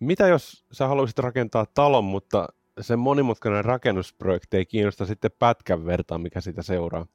[0.00, 2.48] Mitä jos sä haluaisit rakentaa talon, mutta
[2.80, 7.06] se monimutkainen rakennusprojekti ei kiinnosta sitten pätkän vertaa, mikä sitä seuraa?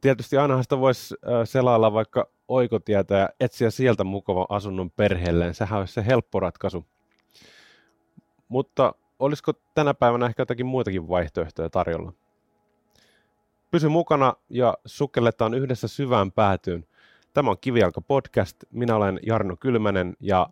[0.00, 1.14] Tietysti ainahan sitä voisi
[1.44, 5.54] selailla vaikka oikotietä ja etsiä sieltä mukava asunnon perheelleen.
[5.54, 6.86] Sehän olisi se helppo ratkaisu.
[8.48, 12.12] Mutta olisiko tänä päivänä ehkä jotakin muitakin vaihtoehtoja tarjolla?
[13.70, 16.86] Pysy mukana ja sukelletaan yhdessä syvään päätyyn.
[17.32, 18.56] Tämä on Kivijalka podcast.
[18.70, 20.46] Minä olen Jarno Kylmänen ja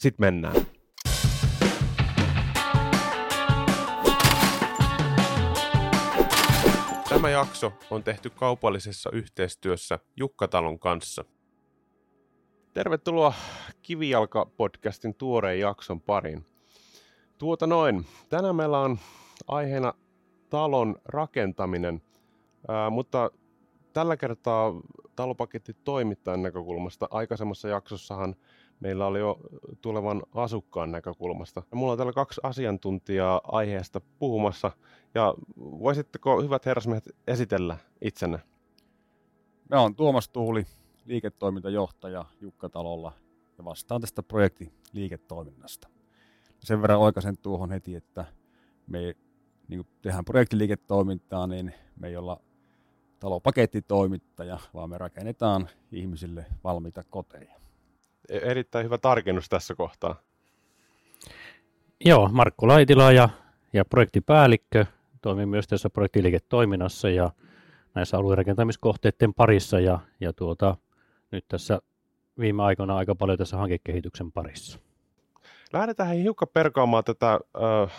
[0.00, 0.54] sit mennään.
[7.08, 11.24] Tämä jakso on tehty kaupallisessa yhteistyössä Jukkatalon kanssa.
[12.72, 13.32] Tervetuloa
[13.82, 16.44] Kivijalka-podcastin tuoreen jakson pariin.
[17.38, 18.98] Tuota noin, tänään meillä on
[19.48, 19.94] aiheena
[20.50, 22.02] talon rakentaminen,
[22.68, 23.30] ää, mutta
[23.92, 24.72] tällä kertaa
[25.16, 27.08] talopaketti toimittajan näkökulmasta.
[27.10, 28.36] Aikaisemmassa jaksossahan
[28.80, 29.38] meillä oli jo
[29.80, 31.62] tulevan asukkaan näkökulmasta.
[31.74, 34.70] Mulla on täällä kaksi asiantuntijaa aiheesta puhumassa.
[35.14, 38.38] Ja voisitteko, hyvät herrasmiehet, esitellä itsenne?
[39.70, 40.66] Mä oon Tuomas Tuuli,
[41.06, 43.12] liiketoimintajohtaja Jukka Talolla
[43.58, 45.88] ja vastaan tästä projekti liiketoiminnasta.
[46.60, 48.24] Sen verran oikaisen tuohon heti, että
[48.86, 49.14] me
[49.68, 52.40] niin tehdään projektiliiketoimintaa, niin me ei olla
[53.20, 57.54] talopakettitoimittaja, vaan me rakennetaan ihmisille valmiita koteja.
[58.28, 60.16] E, erittäin hyvä tarkennus tässä kohtaa.
[62.04, 63.28] Joo, Markku Laitila ja,
[63.72, 64.86] ja projektipäällikkö
[65.22, 67.30] toimii myös tässä projektiliiketoiminnassa ja
[67.94, 70.76] näissä aluerakentamiskohteiden parissa ja, ja tuota,
[71.30, 71.80] nyt tässä
[72.38, 74.78] viime aikoina aika paljon tässä hankekehityksen parissa.
[75.72, 77.92] Lähdetään hiukan perkaamaan tätä äh,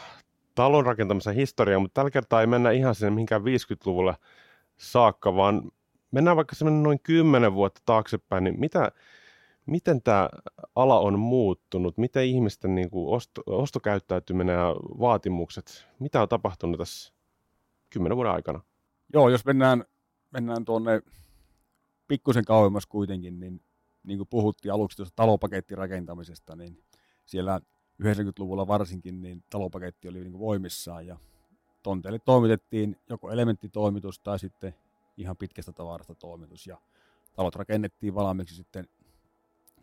[0.56, 4.16] talon rakentamisen historiaa, mutta tällä kertaa ei mennä ihan sinne mihinkään 50-luvulle
[4.77, 5.72] saakka, vaan
[6.11, 8.91] mennään vaikka noin 10 vuotta taaksepäin, niin mitä,
[9.66, 10.30] miten tämä
[10.75, 11.97] ala on muuttunut?
[11.97, 17.13] Miten ihmisten niin kuin osto, ostokäyttäytyminen ja vaatimukset, mitä on tapahtunut tässä
[17.89, 18.61] 10 vuoden aikana?
[19.13, 19.85] Joo, jos mennään,
[20.31, 21.01] mennään tuonne
[22.07, 23.62] pikkusen kauemmas kuitenkin, niin
[24.03, 26.84] niin kuin puhuttiin aluksi tuosta talopakettirakentamisesta, niin
[27.25, 27.62] siellä
[28.03, 31.18] 90-luvulla varsinkin niin talopaketti oli niin kuin voimissaan ja
[31.84, 34.75] tonteille toimitettiin joko elementtitoimitus tai sitten
[35.18, 36.78] ihan pitkästä tavarasta toimitus ja
[37.36, 38.88] talot rakennettiin valmiiksi sitten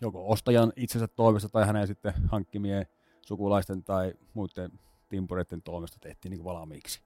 [0.00, 2.86] joko ostajan itsensä toimesta tai hänen sitten hankkimien
[3.22, 4.70] sukulaisten tai muiden
[5.08, 7.00] timpureiden toimesta tehtiin niin valmiiksi.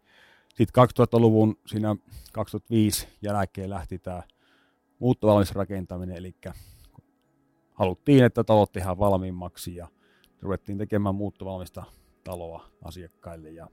[0.55, 1.97] Sitten 2000-luvun siinä
[2.33, 4.23] 2005 jälkeen lähti tämä
[4.99, 6.35] muuttovalmis rakentaminen, eli
[7.75, 9.89] haluttiin, että talot tehdään valmiimmaksi ja
[10.41, 11.85] ruvettiin tekemään muuttovalmista
[12.25, 13.69] taloa asiakkaille ja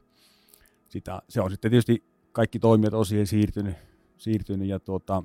[0.89, 3.75] sitä, se on sitten tietysti kaikki toimijat on siihen siirtynyt,
[4.17, 5.23] siirtynyt ja tuota,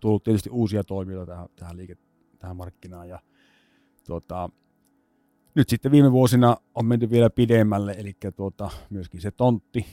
[0.00, 1.96] tullut tietysti uusia toimijoita tähän, tähän, liike,
[2.38, 3.20] tähän markkinaan ja
[4.06, 4.50] tuota,
[5.54, 9.86] nyt sitten viime vuosina on menty vielä pidemmälle, eli tuota, myöskin se tontti,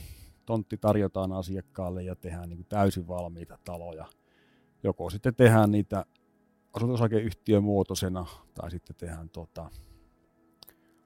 [0.46, 4.06] tontti tarjotaan asiakkaalle ja tehdään niin täysin valmiita taloja.
[4.82, 6.04] Joko sitten tehdään niitä
[6.72, 6.96] asunto
[7.60, 9.70] muotoisena tai sitten tehdään tuota,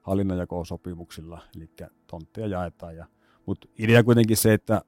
[0.01, 1.69] hallinnanjako-sopimuksilla, eli
[2.07, 2.95] tontteja jaetaan.
[2.95, 3.05] Ja,
[3.47, 4.81] mutta idea kuitenkin se, että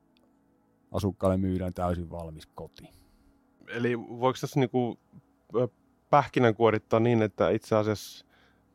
[0.92, 2.84] asukkaalle myydään täysin valmis koti.
[3.68, 5.00] Eli voiko tässä niinku
[6.10, 8.26] pähkinänkuorittaa niin, että itse asiassa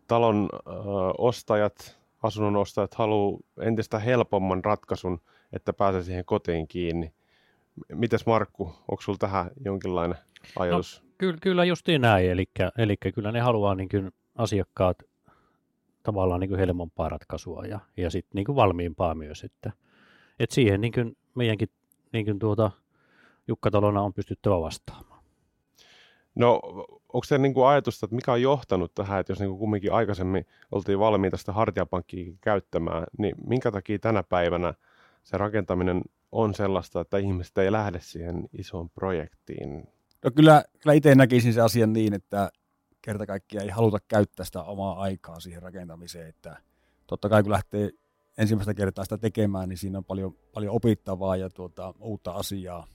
[0.06, 0.70] talon ö,
[1.18, 5.20] ostajat, asunnon ostajat haluaa entistä helpomman ratkaisun,
[5.52, 7.12] että pääsee siihen kotiin kiinni.
[7.92, 10.18] Mites Markku, onko sinulla tähän jonkinlainen
[10.58, 11.02] ajatus?
[11.02, 12.44] No, kyllä, kyllä justiin näin, eli,
[12.78, 15.02] eli kyllä ne haluaa niin kuin asiakkaat
[16.04, 19.72] tavallaan niin kuin helpompaa ratkaisua ja, ja sitten niin kuin valmiimpaa myös, että,
[20.38, 21.68] että siihen niin kuin meidänkin
[22.12, 22.70] niin kuin tuota,
[23.48, 25.24] Jukkatalona on pystyttävä vastaamaan.
[26.34, 26.60] No,
[27.12, 29.92] onko se niin kuin ajatusta, että mikä on johtanut tähän, että jos niin kuin kumminkin
[29.92, 34.74] aikaisemmin oltiin valmiita sitä hartiapankkia käyttämään, niin minkä takia tänä päivänä
[35.22, 39.88] se rakentaminen on sellaista, että ihmiset ei lähde siihen isoon projektiin?
[40.24, 42.50] No kyllä, kyllä itse näkisin se asian niin, että
[43.04, 46.56] kerta kaikkiaan ei haluta käyttää sitä omaa aikaa siihen rakentamiseen, että
[47.06, 47.90] totta kai kun lähtee
[48.38, 52.86] ensimmäistä kertaa sitä tekemään, niin siinä on paljon, paljon opittavaa ja tuota, uutta asiaa,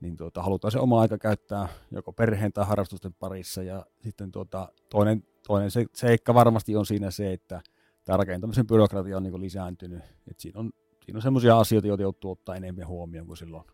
[0.00, 3.62] niin tuota, halutaan se oma aika käyttää joko perheen tai harrastusten parissa.
[3.62, 7.60] Ja sitten tuota, toinen, toinen se, seikka varmasti on siinä se, että
[8.04, 10.70] tämä rakentamisen byrokratia on niin lisääntynyt, että siinä on,
[11.04, 13.64] siinä on sellaisia asioita, joita joutuu ottaa enemmän huomioon kuin silloin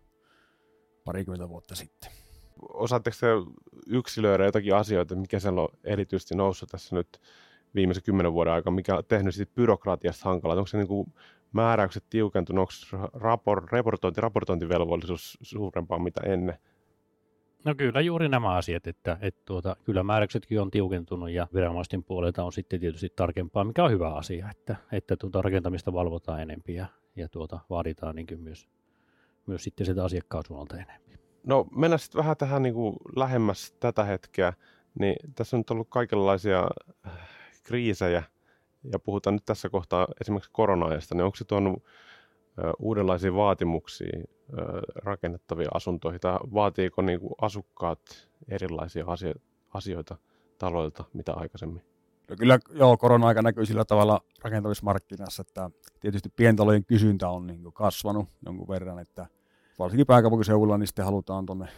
[1.05, 2.26] parikymmentä vuotta sitten
[2.75, 3.27] osaatteko te
[3.87, 7.21] yksilöidä jotakin asioita, mikä siellä on erityisesti noussut tässä nyt
[7.75, 10.57] viimeisen kymmenen vuoden aikana, mikä on tehnyt siitä byrokratiasta hankalaa?
[10.57, 11.13] Onko se niin kuin
[11.53, 16.59] määräykset tiukentunut, onko rapor, raportointi, raportointivelvollisuus suurempaa mitä ennen?
[17.65, 22.45] No kyllä juuri nämä asiat, että, että tuota, kyllä määräyksetkin on tiukentunut ja viranomaisten puolelta
[22.45, 26.87] on sitten tietysti tarkempaa, mikä on hyvä asia, että, että tuota rakentamista valvotaan enempi ja,
[27.17, 28.69] ja tuota, vaaditaan niin myös,
[29.47, 31.06] myös sitten sitä asiakkaan suunnalta enemmän.
[31.47, 34.53] No mennään sitten vähän tähän niin kuin lähemmäs tätä hetkeä,
[34.99, 36.69] niin tässä on nyt ollut kaikenlaisia
[37.07, 37.13] äh,
[37.63, 38.23] kriisejä
[38.93, 41.83] ja puhutaan nyt tässä kohtaa esimerkiksi korona-ajasta, niin onko se tuonut
[42.79, 44.23] uudenlaisia vaatimuksia
[44.95, 49.05] rakennettavia asuntoihin, tai vaatiiko niin kuin asukkaat erilaisia
[49.75, 50.17] asioita
[50.59, 51.83] taloilta mitä aikaisemmin?
[52.31, 55.71] No kyllä joo, korona-aika näkyy sillä tavalla rakentamismarkkinassa, että
[56.01, 59.27] tietysti pientalojen kysyntä on niin kasvanut jonkun verran, että
[59.79, 61.69] varsinkin pääkaupunkiseudulla niin sitten halutaan tuonne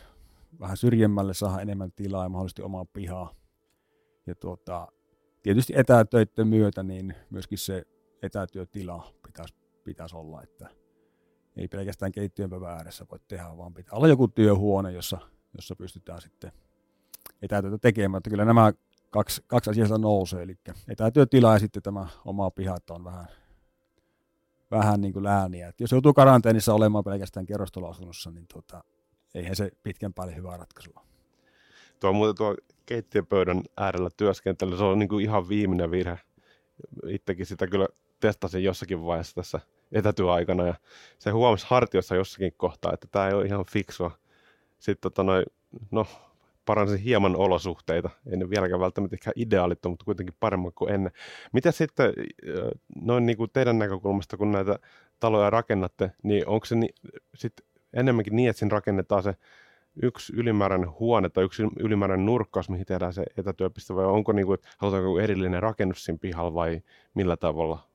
[0.61, 3.35] vähän syrjemmälle saada enemmän tilaa ja mahdollisesti omaa pihaa.
[4.27, 4.89] Ja tuota,
[5.43, 7.83] tietysti etätöiden myötä niin myöskin se
[8.23, 9.55] etätyötila pitäisi
[9.85, 10.69] pitäisi olla, että
[11.57, 15.19] ei pelkästään keittiön ääressä voi tehdä, vaan pitää olla joku työhuone, jossa,
[15.57, 16.53] jossa pystytään sitten
[17.43, 18.19] etätyötä tekemään.
[18.19, 18.73] Että kyllä nämä
[19.11, 20.55] kaksi, kaksi asiaa nousee, eli
[20.89, 23.27] etätyötila ja sitten tämä oma piha, että on vähän,
[24.71, 25.69] vähän niin kuin lääniä.
[25.69, 28.85] Että jos joutuu karanteenissa olemaan pelkästään kerrostaloasunnossa, niin tuota,
[29.35, 31.05] eihän se pitkän päälle hyvä ratkaisu ole.
[32.01, 32.57] Tuo muuten tuo
[32.87, 36.19] keittiöpöydän äärellä työskentely, se on niin kuin ihan viimeinen virhe.
[37.07, 37.89] Itsekin sitä kyllä
[38.21, 39.61] testasin jossakin vaiheessa tässä
[39.93, 40.75] etätyöaikana ja
[41.19, 44.11] se huomasi hartiossa jossakin kohtaa, että tämä ei ole ihan fiksua.
[44.79, 45.43] Sitten tota noi,
[45.91, 46.07] no,
[46.69, 48.11] paransin hieman olosuhteita.
[48.27, 51.13] En vieläkään välttämättä ehkä ideaalit, mutta kuitenkin paremmin kuin ennen.
[51.53, 52.13] Mitä sitten
[53.03, 54.79] noin niin kuin teidän näkökulmasta, kun näitä
[55.21, 56.89] taloja rakennatte, niin onko se ni,
[57.35, 57.53] sit
[57.93, 59.35] enemmänkin niin, että siinä rakennetaan se
[60.03, 64.59] yksi ylimääräinen huone tai yksi ylimääräinen nurkkaus, mihin tehdään se etätyöpiste, vai onko niin kuin,
[64.79, 66.83] halutaanko erillinen rakennus siinä pihalla vai
[67.15, 67.88] millä tavalla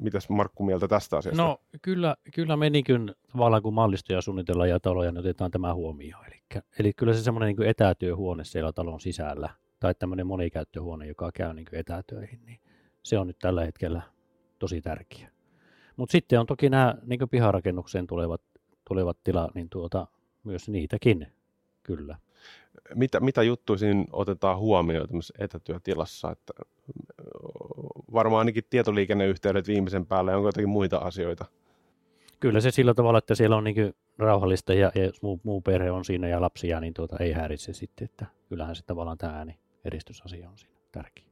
[0.00, 1.42] Mitäs Markku mieltä tästä asiasta?
[1.42, 5.74] No kyllä, kyllä me niin kuin, tavallaan kun mallistoja suunnitellaan ja taloja, niin otetaan tämä
[5.74, 6.26] huomioon.
[6.26, 9.50] Eli, eli kyllä se semmoinen niin etätyöhuone siellä talon sisällä,
[9.80, 12.60] tai tämmöinen monikäyttöhuone, joka käy niin etätöihin, niin
[13.02, 14.02] se on nyt tällä hetkellä
[14.58, 15.30] tosi tärkeä.
[15.96, 18.42] Mutta sitten on toki nämä niin piharakennukseen tulevat,
[18.88, 20.06] tulevat tilat, niin tuota,
[20.44, 21.26] myös niitäkin,
[21.82, 22.18] kyllä
[22.94, 25.08] mitä, mitä juttuja siinä otetaan huomioon
[25.38, 26.30] etätyötilassa?
[26.30, 26.52] Että
[28.12, 31.44] varmaan ainakin tietoliikenneyhteydet viimeisen päälle, onko jotakin muita asioita?
[32.40, 35.90] Kyllä se sillä tavalla, että siellä on niin rauhallista ja, ja jos muu, muu perhe
[35.90, 39.58] on siinä ja lapsia, niin tuota, ei häiritse sitten, että kyllähän se tavallaan tämä ääni
[39.84, 41.24] eristysasia on siinä tärkeä.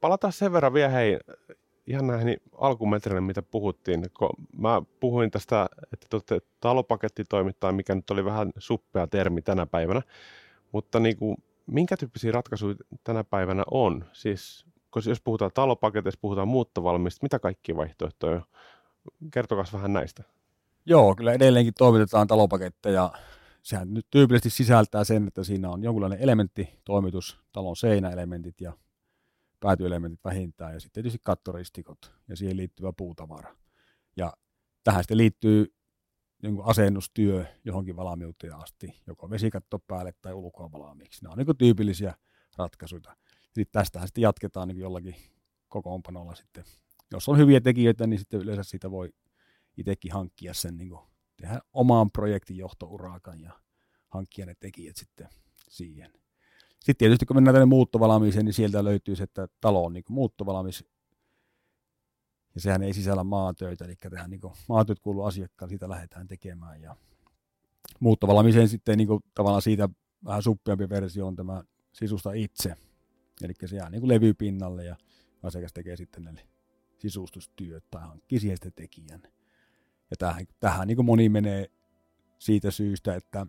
[0.00, 1.18] Palataan sen verran vielä hei,
[1.88, 4.06] ihan näihin alkumetreille, mitä puhuttiin.
[4.18, 10.02] Kun mä puhuin tästä, että te talopakettitoimittaja, mikä nyt oli vähän suppea termi tänä päivänä,
[10.72, 11.36] mutta niin kuin,
[11.66, 12.74] minkä tyyppisiä ratkaisuja
[13.04, 14.04] tänä päivänä on?
[14.12, 18.42] Siis, koska jos puhutaan talopaketeista, puhutaan muuttovalmista, mitä kaikkia vaihtoehtoja?
[19.32, 20.22] Kertokaa vähän näistä.
[20.86, 23.12] Joo, kyllä edelleenkin toimitetaan talopaketteja.
[23.62, 28.72] Sehän nyt tyypillisesti sisältää sen, että siinä on jonkunlainen elementti, toimitus, talon seinäelementit ja
[29.60, 33.56] päätyelementit vähintään ja sitten tietysti kattoristikot ja siihen liittyvä puutavara.
[34.16, 34.32] Ja
[34.84, 35.74] tähän sitten liittyy
[36.42, 41.22] niin asennustyö johonkin valmiuteen asti, joko vesikatto päälle tai ulkoa valmiiksi.
[41.22, 42.14] Nämä on niin tyypillisiä
[42.56, 43.16] ratkaisuja.
[43.42, 45.16] Sitten tästähän sitten jatketaan niin jollakin
[45.68, 46.64] kokoonpanolla sitten.
[47.10, 49.12] Jos on hyviä tekijöitä, niin sitten yleensä siitä voi
[49.76, 51.00] itsekin hankkia sen, niin kuin
[51.36, 53.60] tehdä omaan projektin johtourakan ja
[54.08, 55.28] hankkia ne tekijät sitten
[55.68, 56.12] siihen.
[56.78, 60.84] Sitten tietysti kun mennään tänne muuttovalmiiseen, niin sieltä löytyy se, että talo on niin muuttovalmis
[62.54, 66.82] ja sehän ei sisällä maatöitä, eli tähän niin maatyöt kuuluu asiakkaan, siitä lähdetään tekemään.
[66.82, 66.96] Ja
[68.00, 69.88] muuttovalmiiseen sitten niin kuin, tavallaan siitä
[70.24, 72.74] vähän suppeampi versio on tämä sisusta itse,
[73.42, 74.96] eli se jää niin levypinnalle ja
[75.42, 76.48] asiakas tekee sitten ne
[76.98, 79.22] sisustustyöt tai hankkii siihen sitten tekijän.
[80.10, 81.70] Ja tähän, tähän niin moni menee
[82.38, 83.46] siitä syystä, että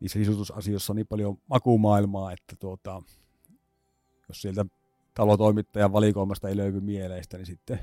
[0.00, 3.02] niissä sisustusasioissa on niin paljon makumaailmaa, että tuota,
[4.28, 4.66] jos sieltä
[5.14, 7.78] talotoimittajan valikoimasta ei löydy mieleistä, niin sitten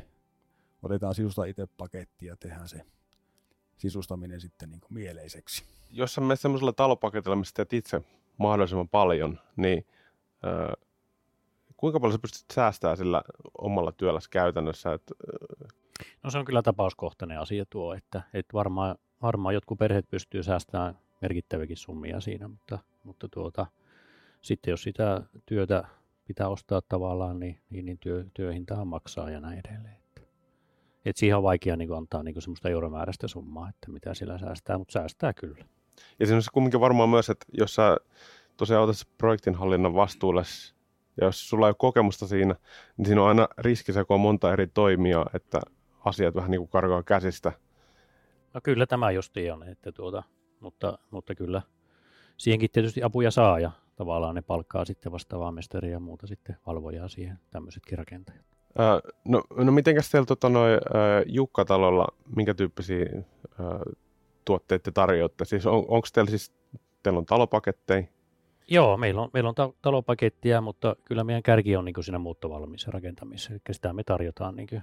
[0.84, 2.86] otetaan sisusta itse paketti ja tehdään se
[3.78, 5.64] sisustaminen sitten niin kuin mieleiseksi.
[5.92, 8.02] Jos sä menet semmoisella talopaketilla, missä teet itse
[8.38, 9.86] mahdollisimman paljon, niin
[10.46, 10.88] äh,
[11.78, 13.24] kuinka paljon sä pystyt säästämään sillä
[13.58, 14.94] omalla työlläsi käytännössä?
[14.94, 15.16] Että,
[15.64, 15.68] äh...
[16.24, 21.00] No se on kyllä tapauskohtainen asia tuo, että, että varmaan, varmaan jotkut perheet pystyy säästämään
[21.24, 23.66] merkittäviäkin summia siinä, mutta, mutta tuota,
[24.42, 25.84] sitten jos sitä työtä
[26.28, 29.96] pitää ostaa tavallaan, niin, niin, niin työ, työhintaa maksaa ja näin edelleen.
[29.96, 30.22] Että,
[31.06, 34.92] et siihen on vaikea niin antaa niin semmoista euromääräistä summaa, että mitä sillä säästää, mutta
[34.92, 35.66] säästää kyllä.
[36.20, 37.98] Ja siinä on kumminkin varmaan myös, että jos sä
[38.58, 40.44] tosiaan otat projektinhallinnan vastuulle,
[41.22, 42.56] ja jos sulla ei ole kokemusta siinä,
[42.98, 45.60] niin siinä on aina riski se, kun on monta eri toimia, että
[46.06, 47.52] asiat vähän niin kuin karkaa käsistä.
[48.54, 50.24] No kyllä tämä justi on, että tuota,
[50.64, 51.62] mutta, mutta kyllä
[52.38, 57.08] siihenkin tietysti apuja saa ja tavallaan ne palkkaa sitten vastaavaa mestaria ja muuta sitten valvojaa
[57.08, 58.46] siihen, tämmöisetkin rakentajat.
[58.80, 60.80] Öö, no, no mitenkäs teillä tota, noi, öö,
[61.26, 63.94] Jukka-talolla, minkä tyyppisiä öö,
[64.46, 65.46] tuotteita te tarjoatte?
[65.46, 66.54] Siis on, onko teillä siis,
[67.04, 68.04] teillä on talopaketteja?
[68.68, 72.20] Joo, meillä on, meillä on ta- talopakettia, mutta kyllä meidän kärki on niin kuin siinä
[72.20, 74.82] muuttovalmiissa rakentamisessa, eli sitä me tarjotaan niin kuin,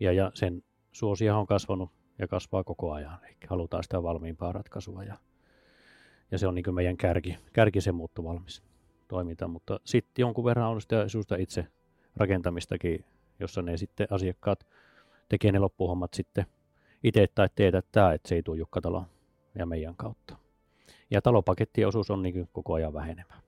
[0.00, 1.90] ja, ja sen suosia on kasvanut
[2.22, 5.18] ja kasvaa koko ajan, eli halutaan sitä valmiimpaa ratkaisua ja,
[6.30, 8.62] ja se on niin meidän kärki, kärki se muuttovalmis
[9.08, 11.66] toiminta, mutta sitten jonkun verran on sitä, sitä itse
[12.16, 13.04] rakentamistakin,
[13.40, 14.66] jossa ne sitten asiakkaat
[15.28, 16.46] tekee ne loppuhommat sitten
[17.04, 19.04] itse tai teetättää, että se ei tule Jukkatalo
[19.54, 20.36] ja meidän kautta.
[21.10, 23.42] Ja talopakettien osuus on niin koko ajan vähenemään.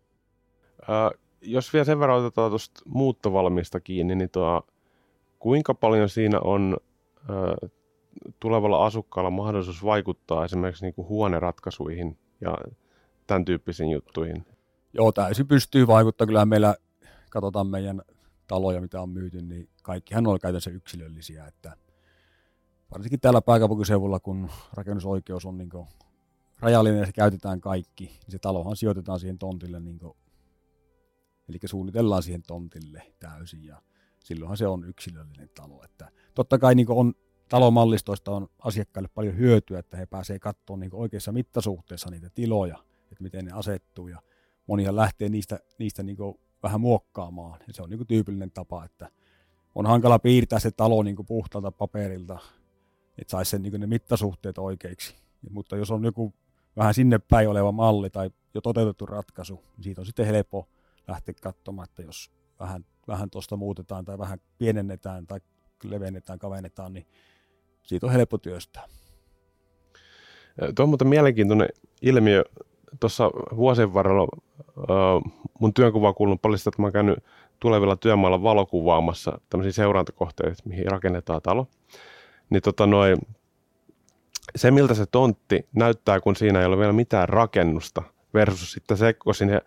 [0.88, 4.62] Ää, jos vielä sen verran otetaan tuosta muuttovalmista kiinni, niin tuo,
[5.38, 6.76] kuinka paljon siinä on
[7.28, 7.69] ää,
[8.40, 12.59] tulevalla asukkaalla mahdollisuus vaikuttaa esimerkiksi niin kuin huoneratkaisuihin ja
[13.26, 14.47] tämän tyyppisiin juttuihin?
[14.92, 16.26] Joo, täysin pystyy vaikuttaa.
[16.26, 16.76] Kyllä meillä,
[17.30, 18.02] katsotaan meidän
[18.49, 21.47] taloja, mitä on myyty, niin kaikkihan on käytännössä yksilöllisiä.
[21.47, 21.76] Että
[22.90, 25.71] varsinkin täällä pääkaupunkiseudulla, kun rakennusoikeus on niin
[26.61, 30.16] rajallinen ja se käytetään kaikki, niin se talohan sijoitetaan siihen tontille, niin kuin,
[31.49, 33.83] eli suunnitellaan siihen tontille täysin ja
[34.25, 35.85] silloinhan se on yksilöllinen talo.
[35.85, 37.14] Että totta kai niin on
[37.48, 42.76] talomallistoista on asiakkaille paljon hyötyä, että he pääsevät katsomaan niin oikeassa mittasuhteessa niitä tiloja,
[43.12, 44.18] että miten ne asettuu ja
[44.66, 46.16] monia lähtee niistä, niistä niin
[46.62, 47.60] vähän muokkaamaan.
[47.66, 49.10] Ja se on niin tyypillinen tapa, että
[49.74, 52.38] on hankala piirtää se talo niin puhtaalta paperilta,
[53.18, 55.14] että saisi sen niin ne mittasuhteet oikeiksi.
[55.50, 56.34] Mutta jos on joku
[56.76, 60.68] vähän sinne päin oleva malli tai jo toteutettu ratkaisu, niin siitä on sitten helppo
[61.08, 65.40] lähteä katsomaan, että jos vähän, vähän tuosta muutetaan tai vähän pienennetään tai
[65.84, 67.06] levennetään, kavennetaan, niin
[67.84, 68.84] siitä on helppo työstää.
[70.74, 71.68] Tuo on muuten mielenkiintoinen
[72.02, 72.44] ilmiö.
[73.00, 74.28] Tuossa vuosien varrella
[75.60, 77.18] mun työnkuva on kuulunut paljon sitä, että mä oon käynyt
[77.60, 81.66] tulevilla työmailla valokuvaamassa tämmöisiä seurantakohteita, mihin rakennetaan talo.
[82.50, 83.18] Niin tota noin,
[84.56, 88.02] se, miltä se tontti näyttää, kun siinä ei ole vielä mitään rakennusta,
[88.34, 89.62] versus sitten se, kun sinne äh,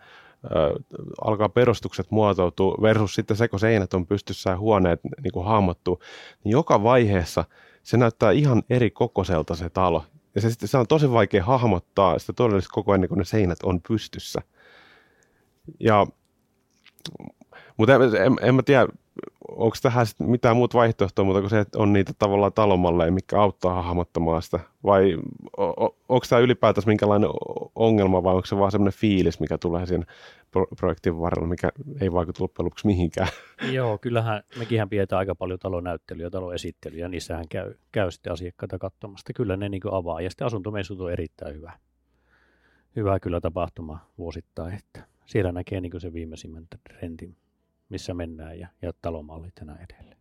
[1.24, 6.00] alkaa perustukset muotoutua, versus sitten se, kun seinät on pystyssä ja huoneet niin kuin hahmottuu,
[6.44, 7.44] niin joka vaiheessa
[7.82, 10.04] se näyttää ihan eri kokoiselta se talo.
[10.34, 13.80] Ja se, se on tosi vaikea hahmottaa sitä todellista koko ajan, kun ne seinät on
[13.88, 14.42] pystyssä.
[15.80, 16.06] Ja,
[17.76, 18.86] mutta en, en, en mä tiedä,
[19.48, 24.42] onko tähän mitään muuta vaihtoehtoa muuta kuin se, on niitä tavallaan talomalleja, mikä auttaa hahmottamaan
[24.42, 24.60] sitä?
[24.84, 25.16] Vai
[26.08, 27.30] onko tämä ylipäätänsä minkälainen
[27.74, 30.04] ongelma vai onko se vaan semmoinen fiilis, mikä tulee siinä
[30.50, 33.28] pro- projektin varrella, mikä ei vaikuta loppujen lopuksi mihinkään?
[33.72, 39.32] Joo, kyllähän mekin pidetään aika paljon talonäyttelyä, taloesittelyä, niissähän käy, käy sitten asiakkaita katsomasta.
[39.32, 41.72] Kyllä ne niin avaa ja sitten asuntomessut on erittäin hyvä.
[42.96, 47.36] Hyvä kyllä tapahtuma vuosittain, että siellä näkee niin se viimeisimmän trendin
[47.88, 50.18] missä mennään ja, ja talomallit ja näin edelleen.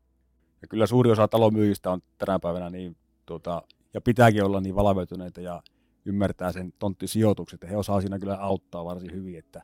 [0.61, 3.61] Ja kyllä suuri osa talomyyjistä on tänä päivänä niin, tuota,
[3.93, 5.61] ja pitääkin olla niin valveutuneita ja
[6.07, 9.63] ymmärtää sen tonttisijoitukset, ja he osaa siinä kyllä auttaa varsin hyvin, että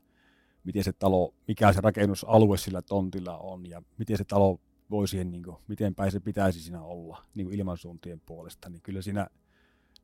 [0.63, 4.59] miten se talo, mikä se rakennusalue sillä tontilla on, ja miten se talo
[4.91, 8.81] voi siihen, niin kuin, miten päin se pitäisi siinä olla niin kuin ilmansuuntien puolesta, niin
[8.81, 9.27] kyllä siinä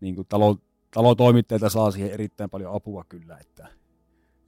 [0.01, 0.58] niin kuin talo,
[0.91, 3.67] talotoimittajilta saa siihen erittäin paljon apua kyllä, että,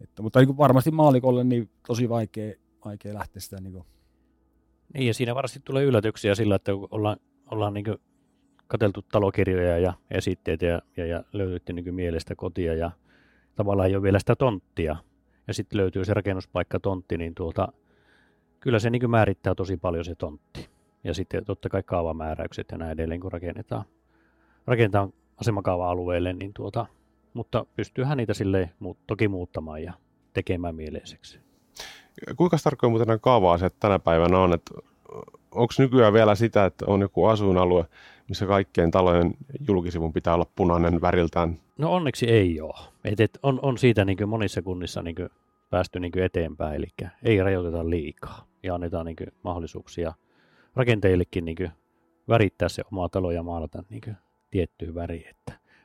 [0.01, 2.53] että mutta niin kuin varmasti maalikolle niin tosi vaikea
[2.85, 3.85] vaikea lähteä sitä niin kuin...
[4.93, 7.17] Niin, ja siinä varmasti tulee yllätyksiä sillä, että ollaan,
[7.51, 7.85] ollaan niin
[8.71, 12.91] katseltu talokirjoja ja esitteitä ja, ja, ja löytyy niin mielestä kotia ja
[13.55, 14.95] tavallaan ei ole vielä sitä tonttia.
[15.47, 17.67] Ja sitten löytyy se rakennuspaikka tontti, niin tuota,
[18.59, 20.69] kyllä se niin määrittää tosi paljon se tontti.
[21.03, 23.83] Ja sitten totta kai kaavamääräykset ja näin edelleen, kun rakennetaan,
[24.65, 26.85] rakennetaan asemakaava-alueelle, niin tuota,
[27.33, 28.69] mutta pystyyhän niitä sille
[29.07, 29.93] toki muuttamaan ja
[30.33, 31.39] tekemään mieleiseksi.
[32.35, 34.53] Kuinka tarkkoja muuten nämä kaava-asiat tänä päivänä on?
[34.53, 34.73] Että
[35.55, 37.85] onko nykyään vielä sitä, että on joku asuinalue,
[38.29, 39.33] missä kaikkien talojen
[39.67, 41.59] julkisivun pitää olla punainen väriltään?
[41.77, 42.79] No onneksi ei ole.
[43.05, 45.15] Et, et on, on siitä niin monissa kunnissa niin
[45.69, 46.87] päästy niin eteenpäin, eli
[47.23, 50.13] ei rajoiteta liikaa ja annetaan niin mahdollisuuksia
[50.75, 51.71] rakenteillekin niin
[52.27, 54.17] värittää se oma talo ja maalata niin
[54.51, 55.33] tiettyä väriä.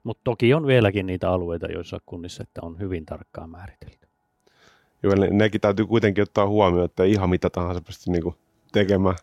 [0.05, 4.07] Mutta toki on vieläkin niitä alueita, joissa kunnissa että on hyvin tarkkaan määritelty.
[5.03, 8.35] Joo, ne, nekin täytyy kuitenkin ottaa huomioon, että ihan mitä tahansa pysty niinku
[8.73, 9.17] tekemään.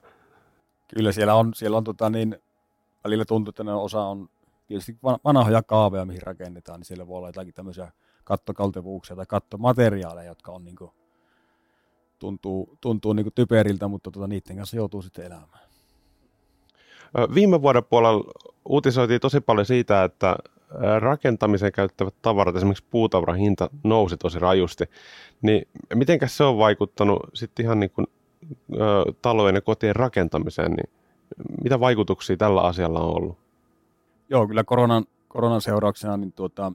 [0.95, 2.38] Kyllä siellä on, siellä on tota niin,
[3.03, 4.29] välillä tuntuu, että ne osa on
[4.67, 7.91] tietysti vanhoja kaaveja, mihin rakennetaan, niin siellä voi olla jotakin tämmöisiä
[8.23, 10.91] kattokaltevuuksia tai kattomateriaaleja, jotka on niin kuin,
[12.19, 15.63] tuntuu, tuntuu niin kuin typeriltä, mutta tota, niiden kanssa joutuu sitten elämään.
[17.33, 18.31] Viime vuoden puolella
[18.65, 20.35] uutisoitiin tosi paljon siitä, että
[21.00, 24.85] rakentamiseen käyttävät tavarat, esimerkiksi puutavaran hinta nousi tosi rajusti,
[25.41, 28.07] niin mitenkäs se on vaikuttanut sitten ihan niin kuin,
[28.73, 28.77] ö,
[29.21, 30.89] talojen ja kotien rakentamiseen, niin
[31.63, 33.38] mitä vaikutuksia tällä asialla on ollut?
[34.29, 36.71] Joo, kyllä koronan, koronan seurauksena niin tuota,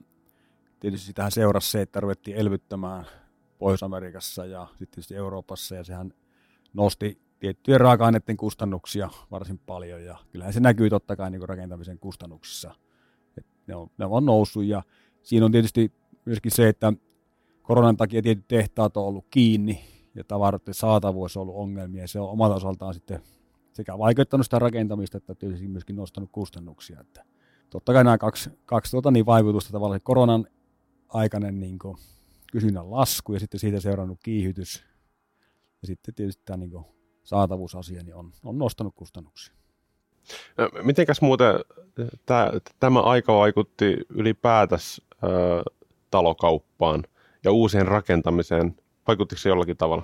[0.79, 3.05] tietysti tähän seurasi se, että ruvettiin elvyttämään
[3.57, 6.13] Pohjois-Amerikassa ja sitten Euroopassa, ja sehän
[6.73, 12.75] nosti tiettyjen raaka-aineiden kustannuksia varsin paljon, ja kyllähän se näkyy totta kai niin rakentamisen kustannuksissa.
[13.37, 14.83] Et ne, on, ne on noussut, ja
[15.23, 15.91] siinä on tietysti
[16.25, 16.93] myöskin se, että
[17.61, 19.83] koronan takia tietyt tehtaat on ollut kiinni,
[20.19, 23.21] ja tavaroiden saatavuus on ollut ongelmia, se on omalta osaltaan sitten
[23.73, 27.01] sekä vaikeuttanut sitä rakentamista, että tietysti myöskin nostanut kustannuksia.
[27.01, 27.23] Että
[27.69, 30.47] totta kai nämä kaksi, kaksi tuota, niin vaikutusta tavallaan koronan
[31.09, 31.97] aikainen niin kuin,
[32.51, 34.83] kysynnän lasku ja sitten siitä seurannut kiihytys
[35.81, 36.85] ja sitten tietysti tämä niin kuin,
[37.23, 39.53] saatavuusasia niin on, on nostanut kustannuksia.
[40.83, 41.55] Mitenkäs muuten
[42.25, 45.01] tämä, tämä aika vaikutti ylipäätänsä
[46.11, 47.03] talokauppaan
[47.43, 48.75] ja uusien rakentamiseen?
[49.09, 50.03] Vaikuttiko se jollakin tavalla?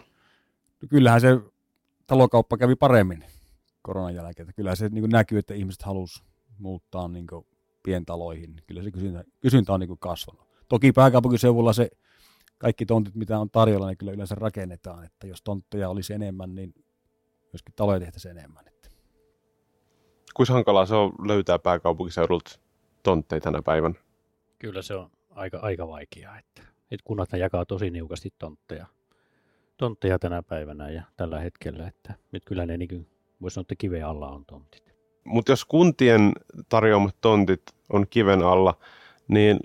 [0.82, 1.40] No kyllähän se
[2.08, 3.26] talokauppa kävi paremmin
[3.82, 4.54] koronan jälkeen.
[4.56, 7.28] Kyllähän se niin näkyy, että ihmiset halusivat muuttaa niin
[7.84, 8.56] pientaloihin.
[8.68, 10.48] Kyllä se kysyntä, kysyntä on niin kasvanut.
[10.70, 11.90] Toki pääkaupunkiseudulla se
[12.58, 15.04] kaikki tontit, mitä on tarjolla, niin kyllä yleensä rakennetaan.
[15.04, 16.74] Että jos tontteja olisi enemmän, niin
[17.54, 18.68] myöskin taloja tehtäisiin enemmän.
[18.68, 18.90] Että.
[20.34, 22.60] Kuinka hankalaa se on löytää pääkaupunkiseudulta
[23.04, 23.96] tontteja tänä päivänä?
[24.60, 26.40] Kyllä se on aika, aika vaikeaa.
[26.40, 28.86] Että, että kunnat jakaa tosi niukasti tontteja,
[29.78, 31.88] tontteja tänä päivänä ja tällä hetkellä.
[31.88, 33.08] Että nyt kyllä ne niin
[33.42, 34.96] voisi sanoa, että kiven alla on tontit.
[35.24, 36.32] Mutta jos kuntien
[36.70, 37.62] tarjoamat tontit
[37.94, 38.78] on kiven alla,
[39.28, 39.60] niin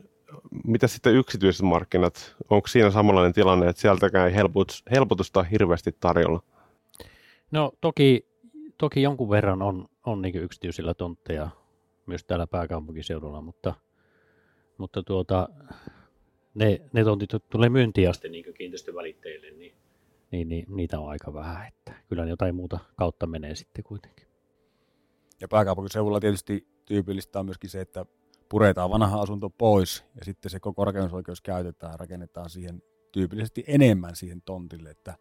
[0.65, 2.37] mitä sitten yksityiset markkinat?
[2.51, 4.35] Onko siinä samanlainen tilanne, että sieltäkään ei
[4.91, 6.43] helpotusta hirveästi tarjolla?
[7.51, 8.27] No toki,
[8.79, 11.51] toki jonkun verran on, on niin yksityisillä tontteja
[12.07, 13.75] myös täällä pääkaupunkiseudulla, mutta,
[14.79, 15.49] mutta tuota,
[16.55, 19.75] ne, ne tontit tulee myyntiin asti niin kiinteistövälitteille, niin,
[20.31, 21.69] niin, niin, niitä on aika vähän.
[21.69, 24.27] Että kyllä jotain muuta kautta menee sitten kuitenkin.
[25.41, 28.07] Ja pääkaupunkiseudulla tietysti tyypillistä on myöskin se, että
[28.49, 32.83] puretaan vanha asunto pois ja sitten se koko rakennusoikeus käytetään, rakennetaan siihen
[33.13, 34.91] tyypillisesti enemmän siihen tontille.
[34.91, 35.15] Että,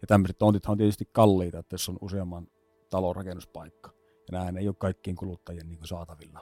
[0.00, 2.48] ja tämmöiset tontithan on tietysti kalliita, että jos on useamman
[2.90, 3.90] talon rakennuspaikka.
[4.32, 6.40] Ja näin ei ole kaikkien kuluttajien niin saatavilla.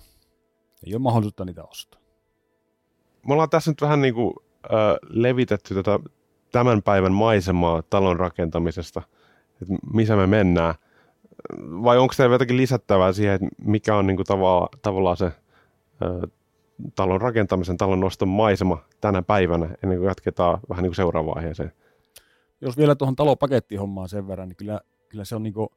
[0.86, 2.03] Ei ole mahdollisuutta niitä ostaa.
[3.26, 4.34] Me ollaan tässä nyt vähän niin kuin,
[4.64, 5.98] äh, levitetty tätä
[6.52, 9.02] tämän päivän maisemaa talon rakentamisesta,
[9.62, 10.74] että missä me mennään.
[11.58, 15.32] Vai onko teillä jotakin lisättävää siihen, että mikä on niin kuin tavallaan, tavallaan se
[16.94, 21.72] talon rakentamisen, talon noston maisema tänä päivänä, ennen kuin jatketaan vähän niin kuin seuraavaan aiheeseen.
[22.60, 25.68] Jos vielä tuohon talopakettihommaan sen verran, niin kyllä, kyllä se on niin kuin,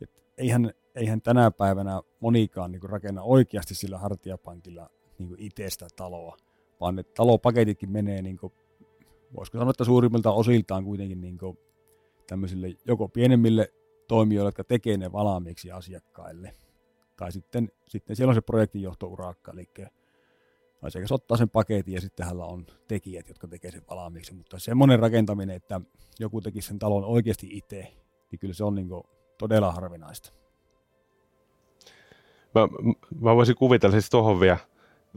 [0.00, 5.86] että eihän, eihän tänä päivänä monikaan niin kuin rakenna oikeasti sillä hartiapankilla niin kuin itsestä
[5.96, 6.36] taloa,
[6.80, 8.52] vaan ne talopaketitkin menee, niin kuin,
[9.36, 11.58] voisiko sanoa, että suurimmilta osiltaan kuitenkin niin kuin
[12.26, 13.72] tämmöisille joko pienemmille
[14.08, 16.52] toimijoille, jotka tekee ne valmiiksi asiakkaille–
[17.16, 19.68] tai sitten, sitten siellä on se projektinjohtourakka, eli
[20.82, 24.34] asiakas ottaa sen paketin ja sitten hänellä on tekijät, jotka tekee sen valmiiksi.
[24.34, 25.80] Mutta semmoinen rakentaminen, että
[26.18, 27.92] joku tekisi sen talon oikeasti itse,
[28.30, 28.88] niin kyllä se on niin
[29.38, 30.32] todella harvinaista.
[32.54, 32.68] Mä,
[33.20, 34.58] mä voisin kuvitella siis tuohon vielä,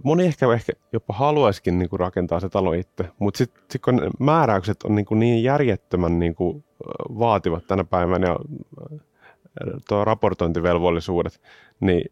[0.03, 4.11] moni ehkä, ehkä jopa haluaisikin niin kuin rakentaa se talo itse, mutta sitten sit kun
[4.19, 6.63] määräykset on niin, kuin niin järjettömän niin kuin
[7.19, 8.35] vaativat tänä päivänä ja
[9.87, 11.41] tuo raportointivelvollisuudet,
[11.79, 12.11] niin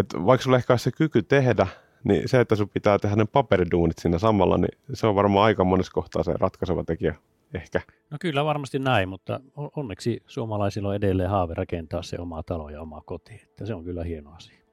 [0.00, 1.66] että vaikka sulla ehkä olisi se kyky tehdä,
[2.04, 5.64] niin se, että sun pitää tehdä ne paperiduunit siinä samalla, niin se on varmaan aika
[5.64, 7.14] monessa kohtaa se ratkaiseva tekijä
[7.54, 7.80] ehkä.
[8.10, 12.80] No kyllä varmasti näin, mutta onneksi suomalaisilla on edelleen haave rakentaa se oma talo ja
[12.80, 14.63] oma koti, että se on kyllä hieno asia.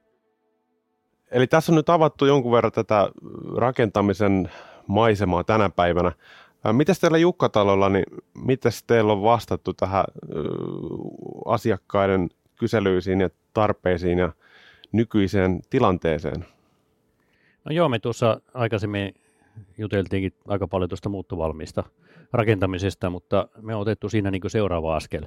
[1.32, 3.08] Eli tässä on nyt avattu jonkun verran tätä
[3.56, 4.50] rakentamisen
[4.86, 6.12] maisemaa tänä päivänä.
[6.72, 10.04] Miten teillä Jukkatalolla, niin miten teillä on vastattu tähän
[11.46, 14.32] asiakkaiden kyselyisiin ja tarpeisiin ja
[14.92, 16.46] nykyiseen tilanteeseen?
[17.64, 19.14] No joo, me tuossa aikaisemmin
[19.78, 21.84] juteltiinkin aika paljon tuosta muuttovalmista
[22.32, 25.26] rakentamisesta, mutta me on otettu siinä niin seuraava askel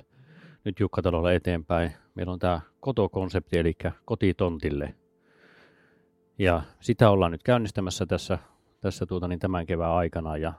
[0.64, 1.92] nyt Jukkatalolla eteenpäin.
[2.16, 3.74] Meillä on tämä kotokonsepti, eli
[4.06, 4.94] kotitontille.
[6.38, 8.38] Ja sitä ollaan nyt käynnistämässä tässä,
[8.82, 10.38] tässä tuota, niin tämän kevään aikana.
[10.38, 10.54] Ja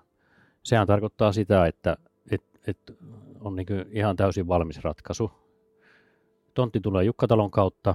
[0.62, 1.96] sehän tarkoittaa sitä, että
[2.30, 2.78] et, et
[3.40, 5.30] on niin ihan täysin valmis ratkaisu.
[6.54, 7.94] Tontti tulee Jukkatalon kautta